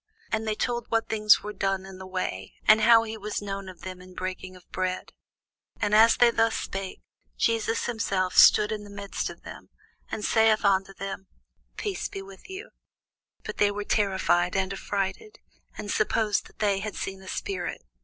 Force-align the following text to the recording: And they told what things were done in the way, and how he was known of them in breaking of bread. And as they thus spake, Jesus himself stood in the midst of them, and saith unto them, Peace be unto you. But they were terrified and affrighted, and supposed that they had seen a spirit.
And 0.31 0.47
they 0.47 0.55
told 0.55 0.87
what 0.89 1.09
things 1.09 1.43
were 1.43 1.53
done 1.53 1.85
in 1.85 1.99
the 1.99 2.07
way, 2.07 2.55
and 2.67 2.81
how 2.81 3.03
he 3.03 3.19
was 3.19 3.39
known 3.39 3.69
of 3.69 3.81
them 3.81 4.01
in 4.01 4.15
breaking 4.15 4.55
of 4.55 4.67
bread. 4.71 5.13
And 5.79 5.93
as 5.93 6.17
they 6.17 6.31
thus 6.31 6.57
spake, 6.57 7.03
Jesus 7.37 7.85
himself 7.85 8.35
stood 8.35 8.71
in 8.71 8.83
the 8.83 8.89
midst 8.89 9.29
of 9.29 9.43
them, 9.43 9.69
and 10.11 10.25
saith 10.25 10.65
unto 10.65 10.95
them, 10.95 11.27
Peace 11.77 12.07
be 12.09 12.23
unto 12.23 12.41
you. 12.51 12.71
But 13.43 13.57
they 13.57 13.69
were 13.69 13.83
terrified 13.83 14.55
and 14.55 14.73
affrighted, 14.73 15.37
and 15.77 15.91
supposed 15.91 16.47
that 16.47 16.57
they 16.57 16.79
had 16.79 16.95
seen 16.95 17.21
a 17.21 17.27
spirit. 17.27 17.83